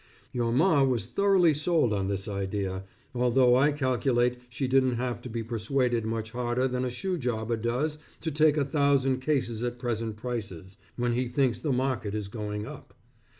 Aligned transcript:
Your 0.31 0.51
Ma 0.51 0.83
was 0.83 1.05
thoroughly 1.05 1.53
sold 1.53 1.93
on 1.93 2.07
this 2.07 2.27
idea, 2.27 2.85
although 3.13 3.55
I 3.55 3.71
calculate 3.71 4.39
she 4.49 4.67
didn't 4.67 4.95
have 4.95 5.21
to 5.21 5.29
be 5.29 5.43
persuaded 5.43 6.05
much 6.05 6.31
harder 6.31 6.67
than 6.67 6.83
a 6.83 6.89
shoe 6.89 7.19
jobber 7.19 7.55
does 7.55 7.99
to 8.21 8.31
take 8.31 8.57
a 8.57 8.65
thousand 8.65 9.19
cases 9.19 9.61
at 9.61 9.77
present 9.77 10.17
prices, 10.17 10.77
when 10.95 11.13
he 11.13 11.27
thinks 11.27 11.61
the 11.61 11.71
market 11.71 12.15
is 12.15 12.29
going 12.29 12.65
up. 12.65 12.95